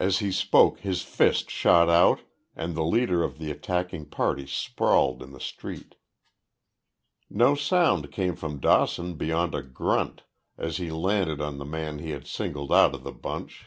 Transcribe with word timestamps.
As 0.00 0.18
he 0.18 0.32
spoke 0.32 0.80
his 0.80 1.02
fist 1.02 1.48
shot 1.48 1.88
out 1.88 2.22
and 2.56 2.74
the 2.74 2.82
leader 2.82 3.22
of 3.22 3.38
the 3.38 3.52
attacking 3.52 4.06
party 4.06 4.48
sprawled 4.48 5.22
in 5.22 5.30
the 5.30 5.38
street. 5.38 5.94
No 7.30 7.54
sound 7.54 8.10
came 8.10 8.34
from 8.34 8.58
Dawson, 8.58 9.14
beyond 9.14 9.54
a 9.54 9.62
grunt, 9.62 10.24
as 10.56 10.78
he 10.78 10.90
landed 10.90 11.40
on 11.40 11.58
the 11.58 11.64
man 11.64 12.00
he 12.00 12.10
had 12.10 12.26
singled 12.26 12.72
out 12.72 12.96
of 12.96 13.04
the 13.04 13.12
bunch. 13.12 13.66